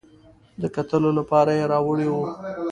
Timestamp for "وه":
2.13-2.27